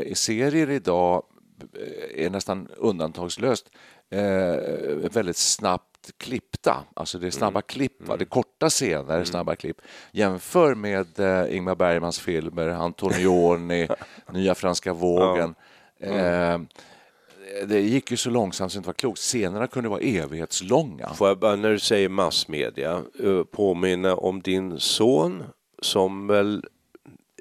[0.03, 1.23] i serier idag
[2.17, 3.94] eh, är nästan undantagslöst eh,
[5.11, 6.85] väldigt snabbt klippta.
[6.95, 8.17] Alltså det är snabba klipp, va?
[8.17, 9.77] det är korta scener, är snabba klipp.
[10.13, 13.89] Jämför med eh, Ingmar Bergmans filmer, Antonioni,
[14.33, 15.55] Nya franska vågen.
[16.01, 16.59] Eh,
[17.67, 19.19] det gick ju så långsamt så det inte var klokt.
[19.19, 21.15] Scenerna kunde vara evighetslånga.
[21.15, 25.43] Får jag bara när du säger massmedia eh, påminna om din son
[25.83, 26.65] som väl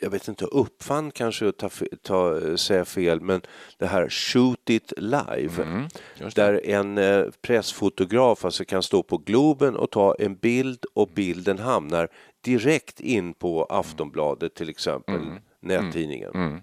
[0.04, 1.70] jag vet inte, uppfann kanske att ta,
[2.02, 3.42] ta, säga fel, men
[3.78, 5.64] det här Shoot It Live.
[5.64, 5.88] Mm,
[6.36, 11.60] där en eh, pressfotograf alltså kan stå på Globen och ta en bild och bilden
[11.60, 12.08] hamnar
[12.42, 15.38] direkt in på Aftonbladet till exempel, Mm.
[15.60, 16.62] nättidningen.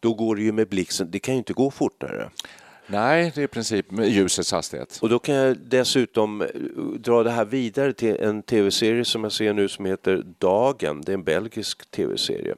[0.00, 2.30] Då går det ju med blixten, det kan ju inte gå fortare.
[2.86, 4.98] Nej, det är i princip ljusets hastighet.
[5.02, 6.48] Och då kan jag dessutom eh,
[6.98, 11.02] dra det här vidare till en tv-serie som jag ser nu som heter Dagen.
[11.06, 12.54] Det är en belgisk tv-serie.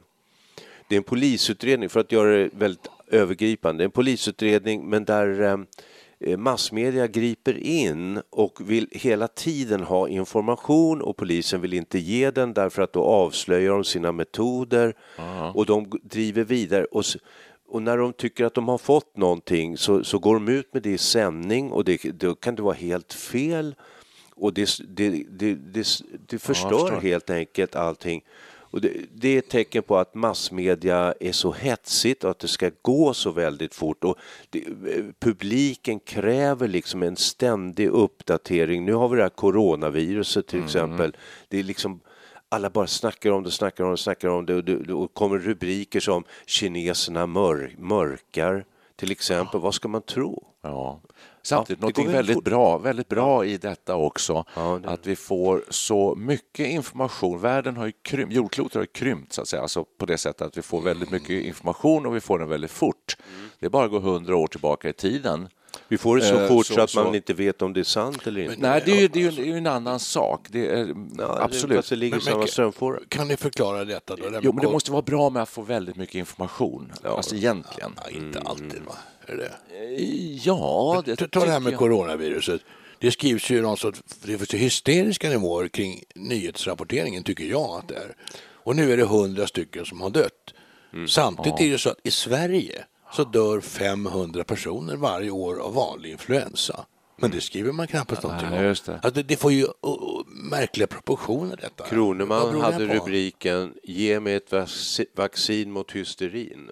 [0.89, 6.37] Det är en polisutredning, för att göra det väldigt övergripande, en polisutredning men där eh,
[6.39, 12.55] massmedia griper in och vill hela tiden ha information och polisen vill inte ge den
[12.55, 14.95] därför att då avslöjar de sina metoder
[15.55, 16.85] och de driver vidare.
[16.85, 17.05] Och,
[17.75, 20.83] och när de tycker att de har fått någonting så, så går de ut med
[20.83, 23.75] det i sändning och det, då kan det vara helt fel.
[24.35, 25.87] Och det, det, det, det,
[26.27, 27.01] det förstör förstår.
[27.01, 28.25] helt enkelt allting.
[28.47, 32.49] Och det, det är ett tecken på att massmedia är så hetsigt och att det
[32.49, 34.05] ska gå så väldigt fort.
[34.05, 34.17] Och
[34.51, 34.65] det,
[35.19, 38.85] publiken kräver liksom en ständig uppdatering.
[38.85, 41.17] Nu har vi det här coronaviruset till exempel.
[41.49, 42.01] Det är liksom
[42.55, 45.39] alla bara snackar om det, snackar om det, snackar om det och det och kommer
[45.39, 48.65] rubriker som kineserna mör, mörkar
[48.97, 49.61] till exempel.
[49.61, 50.45] Vad ska man tro?
[50.63, 51.01] Ja.
[51.43, 52.45] Samtidigt Ja, något väldigt väldigt fort.
[52.45, 57.41] bra, väldigt bra i detta också, Ja, det- att vi får så mycket information.
[57.41, 60.43] Världen har ju krympt, jordklotet har ju krympt så att säga, alltså på det sättet
[60.47, 63.04] att vi får väldigt mycket information och vi får den väldigt fort.
[63.55, 63.59] Mm.
[63.61, 65.49] Det är bara att gå hundra år tillbaka i tiden.
[65.89, 67.81] Vi får det så Eh, fort så- så, att man så- inte vet om det
[67.81, 68.57] är sant eller inte.
[68.59, 70.47] Nej, det är ju, det är ju, en annan sak.
[70.51, 71.89] Det är, Ja, absolut.
[71.89, 72.99] Det ligger Men- men- samma strömfåra.
[73.09, 74.31] Kan ni förklara detta då?
[74.31, 76.93] Det Jo, men det måste vara bra med att få väldigt mycket information.
[77.05, 77.93] Alltså egentligen.
[78.05, 78.95] Ja, inte alltid va?
[79.27, 79.53] Är det?
[80.45, 81.79] Ja, det Ta, ta det här med jag.
[81.79, 82.61] coronaviruset.
[82.99, 87.89] Det skrivs ju någon sorts, det är så hysteriska nivåer kring nyhetsrapporteringen tycker jag att
[87.89, 88.15] det är.
[88.53, 90.55] Och nu är det hundra stycken som har dött.
[90.93, 91.09] Mm.
[91.09, 96.11] Samtidigt är det så att i Sverige så dör 500 personer varje år av vanlig
[96.11, 96.85] influensa.
[97.17, 98.67] Men det skriver man knappast någonting om.
[98.69, 99.67] Alltså det, det får ju
[100.51, 101.85] märkliga proportioner detta.
[101.85, 106.71] Kroneman hade rubriken Ge mig ett vac- vaccin mot hysterin.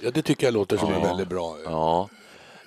[0.00, 1.56] Ja, det tycker jag låter som en väldigt bra...
[1.64, 2.08] Ja,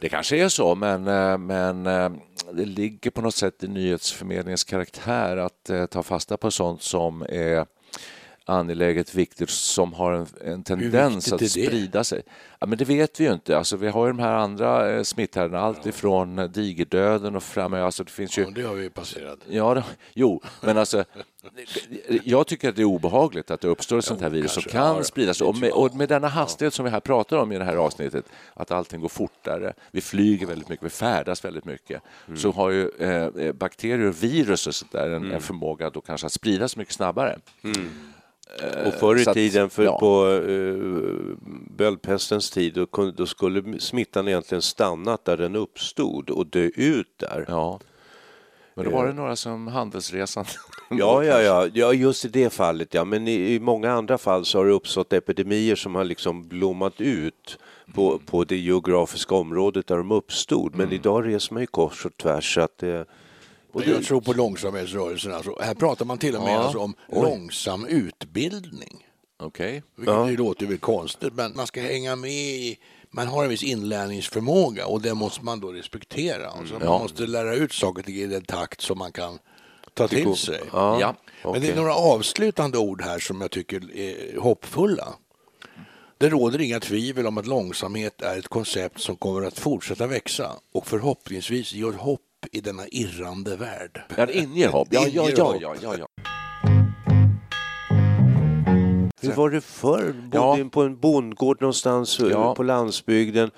[0.02, 2.10] det kanske är så, men, eh, men eh,
[2.54, 7.22] det ligger på något sätt i nyhetsförmedlingens karaktär att eh, ta fasta på sånt som
[7.30, 7.66] är
[8.50, 11.50] angeläget, viktigt, som har en, en tendens att är det?
[11.50, 12.22] sprida sig.
[12.60, 13.58] Ja, men det vet vi ju inte.
[13.58, 17.80] Alltså, vi har ju de här andra eh, smitthärdarna, allt ifrån eh, digerdöden och framåt.
[17.80, 18.42] Alltså, det finns ju...
[18.42, 19.40] Ja, det har vi ju passerat.
[19.50, 19.84] Ja, det,
[20.14, 21.06] jo, men alltså,
[22.24, 24.98] jag tycker att det är obehagligt att det uppstår ett sånt här virus som kan
[24.98, 25.42] Ja, spridas.
[25.42, 28.26] Och med, och med denna hastighet som vi här pratar om i det här avsnittet,
[28.54, 32.02] att allting går fortare, vi flyger väldigt mycket, vi färdas väldigt mycket,
[32.36, 36.28] så har ju eh, bakterier och virus och sånt där en, en förmåga då kanske
[36.28, 37.40] att spridas mycket snabbare.
[38.86, 40.00] Och förr i att- tiden, för, ja.
[40.00, 41.36] på uh,
[41.78, 47.46] böldpestens tid, då, då skulle smittan egentligen stannat där den uppstod och dö ut där.
[47.48, 47.80] Ja.
[48.74, 50.46] Men då var det några som handelsresan.
[50.90, 53.06] Ja, ja, ja, ja, just i det fallet ja.
[53.06, 57.02] Men i, i många andra fall så har det uppstått epidemier som har liksom blommat
[57.02, 57.60] ut
[57.94, 60.76] på, på det geografiska området där de uppstod.
[60.76, 63.06] Men idag reser man ju kors och tvärs så att det...
[63.78, 65.34] Och jag tror på långsamhetsrörelsen.
[65.34, 65.58] Alltså.
[65.62, 66.60] Här pratar man till och med Ja.
[66.60, 69.08] alltså om långsam utbildning.
[69.40, 69.84] Okej.
[69.96, 72.78] Vilket det låter ju väl konstigt, men man ska hänga med i
[73.12, 76.48] man har en viss inlärningsförmåga och det måste man då respektera.
[76.50, 77.00] Alltså man Ja.
[77.00, 79.40] måste lära ut saker och i den takt som man kan
[79.94, 80.62] ta till sig.
[80.72, 81.16] Ja.
[81.44, 85.08] Men det är några avslutande ord här som jag tycker är hoppfulla.
[86.18, 90.52] Det råder inga tvivel om att långsamhet är ett koncept som kommer att fortsätta växa
[90.74, 94.02] och förhoppningsvis ge oss hopp i denna irrande värld.
[94.17, 94.88] Ja, det inger hopp.
[94.91, 95.62] Ja, Det ja, ja, hopp.
[95.62, 96.08] ja, ja, ja.
[99.21, 100.13] Hur var det förr?
[100.23, 100.69] Bodde Ja.
[100.71, 102.56] på en bondgård någonstans eh, Ja.
[102.56, 103.52] på landsbygden.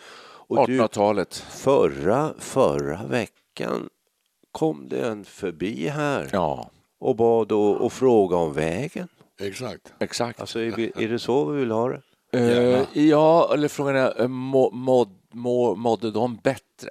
[0.47, 1.35] Och du, 1800-talet.
[1.35, 3.89] förra, förra veckan
[4.51, 9.07] kom det en förbi här Ja, och bad och, och fråga om vägen.
[9.41, 9.93] Exakt.
[9.99, 10.39] exakt.
[10.39, 12.01] Alltså, är, vi, är det så vi vill ha det?
[12.33, 16.89] Eh, ja, eller frågan är, eh, må, må, må, mådde de bättre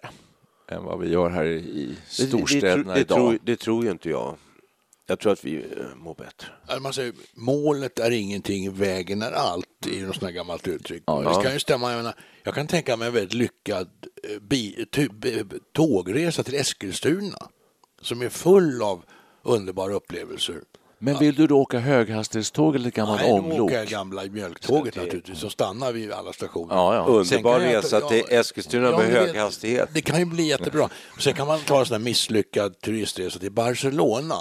[0.69, 3.17] än vad vi gör här i Det, det, storstäderna det, idag?
[3.19, 4.37] tror, det tror ju inte jag.
[5.07, 6.49] Jag tror att vi eh, mår bättre.
[6.81, 11.03] Man säger, målet är ingenting, vägen är allt, ju något sånt här gammalt uttryck.
[11.07, 11.91] Ja, det kan ju stämma.
[11.91, 13.89] Jag, menar, jag kan tänka mig en väldigt lyckad
[14.31, 14.87] eh, bi,
[15.75, 17.49] tågresa till Eskilstuna
[18.03, 19.05] som är full av
[19.43, 20.61] underbara upplevelser.
[20.99, 24.97] Men vill du då åka höghastighetståg eller ett gammalt Nej, då åker jag gamla mjölktåget
[24.97, 26.75] naturligtvis som stannar vid alla stationer.
[26.75, 27.05] Ja, ja.
[27.05, 29.89] Underbar resa till Eskilstuna ja, med hög hastighet.
[29.93, 30.89] Det kan ju bli jättebra.
[31.19, 34.35] Sen kan man ta en sån här misslyckad turistresa till Barcelona.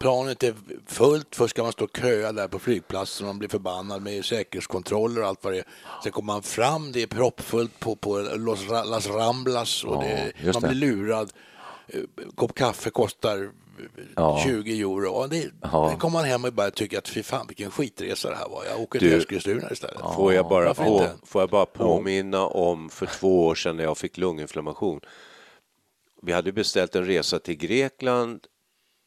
[0.00, 0.54] Planet är
[0.86, 5.20] fullt, först ska man stå och köa där på flygplatsen, man blir förbannad med säkerhetskontroller
[5.22, 5.64] och allt vad det är.
[6.02, 10.08] Sen kommer man fram, det är proppfullt på, på Los, Las Ramblas och Ja,
[10.42, 10.68] det, man det.
[10.68, 11.32] blir lurad.
[11.88, 12.00] Eh,
[12.34, 13.50] kopp kaffe kostar
[14.16, 14.42] Ja.
[14.44, 15.10] 20 euro.
[15.10, 15.96] Och det, Ja.
[15.98, 18.64] Kommer man hem och bara tycker att fy fan vilken skitresa det här var.
[18.64, 20.00] Jag åker till Eskilstuna istället.
[20.16, 23.98] Får jag bara, på, får jag bara påminna om för två år sedan när jag
[23.98, 25.00] fick lunginflammation.
[26.22, 28.40] Vi hade beställt en resa till Grekland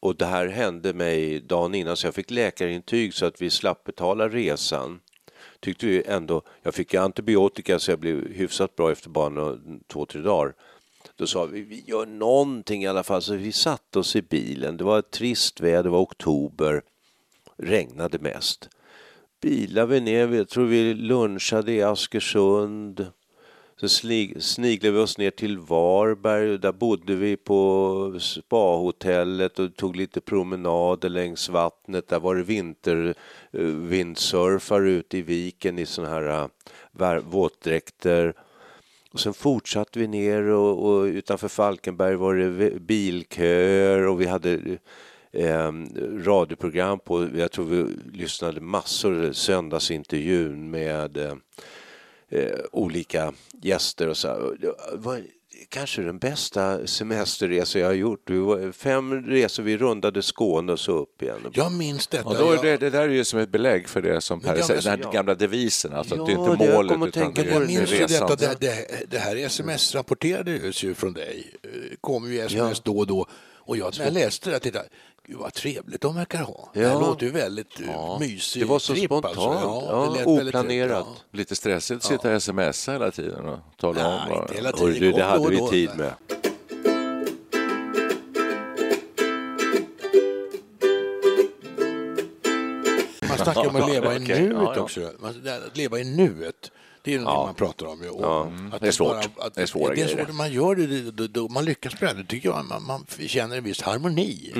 [0.00, 3.84] och det här hände mig dagen innan så jag fick läkarintyg så att vi slapp
[3.84, 5.00] betala resan.
[5.60, 9.58] Tyckte vi ändå, jag fick antibiotika så jag blev hyfsat bra efter bara
[9.92, 10.54] två, tre dagar.
[11.22, 13.22] Då sa vi, vi gör någonting i alla fall.
[13.22, 14.76] Så vi satte oss i bilen.
[14.76, 16.82] Det var ett trist väder, det var oktober.
[17.56, 18.68] Regnade mest
[19.40, 23.06] Bilar vi ner, jag tror vi lunchade i Askersund.
[23.76, 30.20] Så sniglade vi oss ner till Varberg, där bodde vi på spahotellet och tog lite
[30.20, 32.08] promenader längs vattnet.
[32.08, 33.14] Där var det vinter,
[33.50, 36.48] eh, ute i viken i såna här
[37.00, 38.34] eh, våtdräkter.
[39.12, 44.78] Och sen fortsatte vi ner och, och utanför Falkenberg var det bilköer och vi hade
[45.32, 45.72] eh,
[46.24, 51.16] radioprogram på, jag tror vi lyssnade massor söndagsintervjun med
[52.28, 54.28] eh, olika gäster och så.
[54.28, 54.56] här.
[54.60, 55.20] Det var
[55.68, 58.30] kanske den bästa semesterresa jag har gjort.
[58.72, 61.36] Fem resor, vi rundade Skåne och så upp igen.
[61.52, 62.28] Jag minns detta.
[62.28, 64.62] Och då är det, det där är ju som ett belägg för det som Per
[64.62, 66.96] säger, ja, den här gamla devisen, alltså att det är Ja, inte det- jag målet
[67.08, 68.28] utan tänka det är Jag minns ju resan.
[68.28, 71.52] detta, det, det, det här sms-rapporterades ju från dig.
[71.62, 71.70] Eh,
[72.00, 73.26] kom ju sms då och då.
[73.64, 74.88] Och jag, när jag läste det, jag tittade,
[75.26, 76.70] gud vad trevligt de verkar ha.
[76.74, 77.00] Det här Ja.
[77.00, 78.16] låter ju väldigt ja.
[78.20, 79.50] mysig Det var så tripp, spontant, alltså.
[79.90, 81.04] ja, det väldigt oplanerat.
[81.04, 84.42] trevligt, Lite stressigt att sitta och smsa hela tiden och tala om Nej, vad...
[84.42, 84.92] inte hela tiden.
[84.92, 86.12] Kom det då hade och vi tid med.
[93.28, 94.80] Man snackar om att leva i nuet ja, ja.
[94.80, 95.00] också.
[95.42, 96.70] Det- att leva i nuet.
[97.04, 98.02] Det är ju någonting man pratar om.
[98.02, 98.08] ju.
[98.08, 99.08] Och att det är svårt.
[99.36, 100.24] bara- att- Det är svåra det är grejer.
[100.26, 100.34] svårt.
[100.34, 102.22] Man gör det, det, det, det, man lyckas med det.
[102.22, 102.64] Det tycker jag.
[102.64, 104.50] Man, man känner en viss harmoni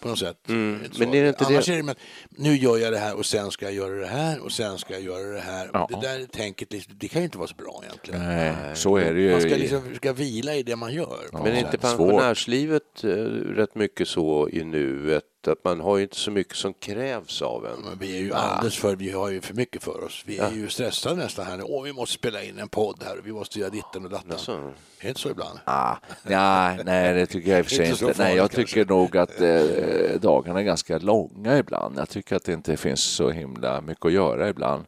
[0.00, 0.36] på något sätt.
[0.48, 0.98] Inte så.
[0.98, 1.98] Men är det inte Annars det- är det med att
[2.38, 4.92] nu gör jag det här och sen ska jag göra det här och sen ska
[4.94, 5.70] jag göra det här.
[5.72, 5.88] Ja.
[5.90, 8.20] Det där tänket, liksom, det kan ju inte vara så bra egentligen.
[8.26, 9.30] Nej, så är det ju.
[9.32, 11.28] Man ska, liksom, ska vila i det man gör.
[11.32, 13.08] på Men är inte pensionärslivet eh,
[13.56, 15.24] rätt mycket så i nuet?
[15.48, 17.80] Att man har ju inte så mycket som krävs av en.
[17.84, 20.22] Men vi är ju alldeles för, vi har ju för mycket för oss.
[20.26, 21.62] Vi är ju stressade nästan här nu.
[21.66, 24.30] Åh, vi måste spela in en podd här och vi måste göra ditten och datten.
[24.30, 24.52] Jaså?
[24.52, 25.58] Är det inte så ibland?
[25.64, 28.22] Ah, nej, nej, det tycker jag i och för sig Inte inte.
[28.22, 28.74] Nej, jag kanske.
[28.74, 31.98] tycker nog att eh, dagarna är ganska långa ibland.
[31.98, 34.84] Jag tycker att det inte finns så himla mycket att göra ibland.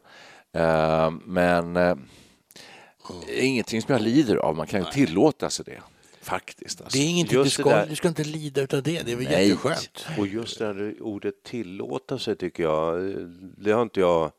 [0.53, 1.95] Eh, men eh,
[3.37, 4.55] ingenting som jag lider av.
[4.55, 5.81] Man kan ju tillåta sig det,
[6.27, 6.81] faktiskt.
[6.81, 6.97] Alltså.
[6.97, 9.05] Det är ingenting, du ska, du ska inte lida utav det.
[9.05, 9.47] Det är väl Nej.
[9.47, 10.07] jätteskönt.
[10.17, 13.15] Och just det här ordet tillåta sig tycker jag,
[13.57, 14.31] det har inte jag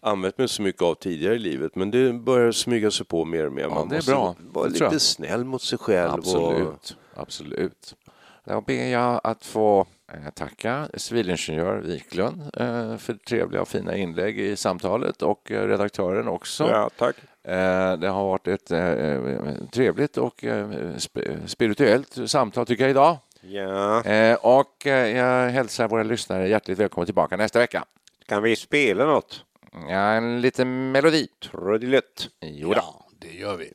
[0.00, 3.46] använt mig så mycket av tidigare i livet men det börjar smyga sig på mer
[3.46, 3.68] och mer.
[3.68, 4.36] Man det är bra.
[4.38, 5.00] vara lite jag.
[5.00, 6.10] snäll mot sig själv.
[6.10, 7.94] Och, Absolut, absolut.
[8.44, 14.40] Då ber jag att få eh, tacka civilingenjör Wiklund eh, för trevliga och fina inlägg
[14.40, 16.64] i samtalet och eh, redaktören också.
[16.70, 17.16] ja, tack.
[17.46, 23.16] Eh, Det har varit ett eh, trevligt och eh, sp- spirituellt samtal tycker jag idag.
[23.40, 24.02] Ja.
[24.04, 27.84] Eh, Och eh, jag hälsar våra lyssnare hjärtligt välkomna tillbaka nästa vecka.
[28.28, 29.44] Kan vi spela något?
[29.72, 31.28] Ja, en liten melodi.
[31.50, 32.28] Trudelutt.
[32.42, 32.74] Jo då.
[32.76, 33.72] Ja, det gör vi.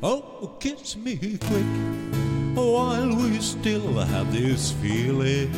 [0.00, 1.66] Oh, kiss me quick
[2.54, 5.50] while we still have this feeling.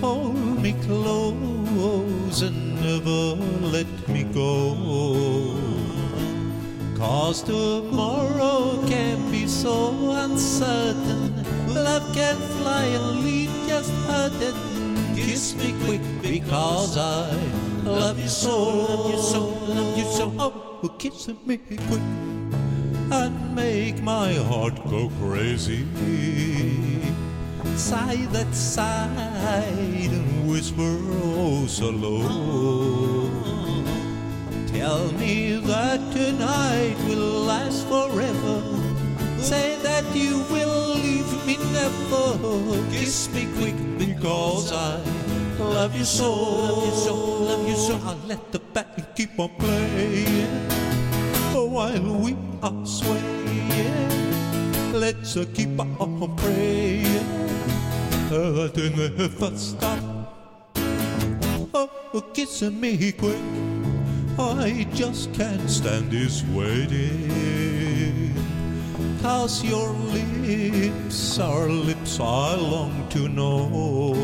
[0.00, 3.34] Hold me close and never
[3.66, 5.56] let me go.
[6.96, 11.44] Cause tomorrow can be so uncertain.
[11.66, 14.54] Love can fly and leave just hurting.
[15.16, 17.30] Kiss me quick because I
[17.82, 19.40] love you so, love you so,
[19.72, 20.32] love you so.
[20.38, 22.00] Oh, kiss me quick
[23.10, 25.86] and make my heart go crazy.
[27.78, 29.06] Sigh that sigh
[30.10, 33.30] and whisper oh so low.
[34.66, 38.62] Tell me that tonight will last forever.
[39.38, 42.36] Say that you will leave me never.
[42.90, 45.00] Kiss me quick because I
[45.58, 47.94] love you so, love you so, love you so.
[48.04, 50.50] I'll let the band keep on playing
[51.54, 54.18] while we are swaying.
[54.92, 57.37] Let's keep on praying
[58.30, 60.02] it never stop.
[61.74, 63.38] Oh, kiss me quick.
[64.38, 68.34] I just can't stand this waiting.
[69.22, 74.14] Cause your lips are lips I long to know.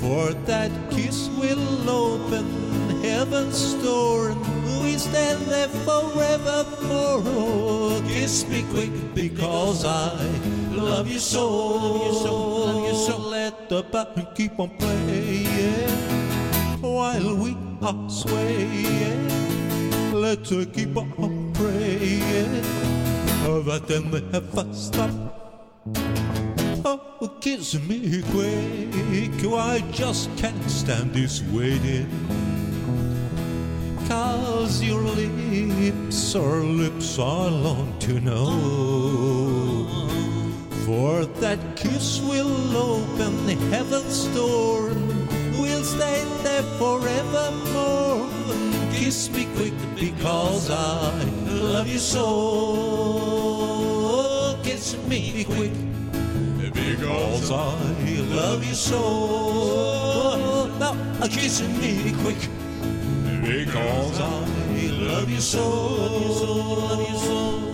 [0.00, 2.46] For that kiss will open
[3.02, 7.22] heaven's door and we stand there forevermore.
[7.24, 13.18] Oh, kiss me quick because I love you so, love you so, love you so.
[13.18, 15.90] Let the band keep on playing
[16.80, 20.12] while we are swaying.
[20.12, 22.84] Let's uh, keep on praying
[23.64, 25.10] that then never stop.
[26.84, 32.06] Oh, kiss me quick, I just can't stand this waiting.
[34.06, 39.63] Cause your lips are lips I long to know.
[40.84, 44.90] For that kiss will open heaven's door
[45.60, 48.28] we'll stay there forevermore.
[48.92, 52.26] Kiss me quick because I love you so.
[54.62, 55.72] Kiss me quick
[56.72, 57.74] because I
[58.38, 59.00] love you so.
[60.78, 60.94] Now
[61.28, 62.48] kiss me quick
[63.42, 64.46] because I
[65.08, 65.68] love you so.
[65.68, 67.73] Love you so.